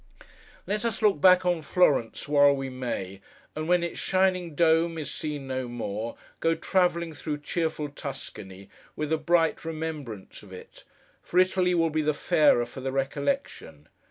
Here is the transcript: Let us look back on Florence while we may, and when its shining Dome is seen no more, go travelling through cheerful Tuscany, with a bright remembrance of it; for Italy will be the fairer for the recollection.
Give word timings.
Let 0.65 0.83
us 0.83 1.03
look 1.03 1.21
back 1.21 1.45
on 1.45 1.61
Florence 1.61 2.27
while 2.27 2.55
we 2.55 2.71
may, 2.71 3.21
and 3.55 3.67
when 3.67 3.83
its 3.83 3.99
shining 3.99 4.55
Dome 4.55 4.97
is 4.97 5.11
seen 5.13 5.45
no 5.45 5.67
more, 5.67 6.15
go 6.39 6.55
travelling 6.55 7.13
through 7.13 7.41
cheerful 7.41 7.87
Tuscany, 7.87 8.67
with 8.95 9.13
a 9.13 9.19
bright 9.19 9.63
remembrance 9.63 10.41
of 10.41 10.51
it; 10.51 10.85
for 11.21 11.37
Italy 11.37 11.75
will 11.75 11.91
be 11.91 12.01
the 12.01 12.15
fairer 12.15 12.65
for 12.65 12.81
the 12.81 12.91
recollection. 12.91 13.87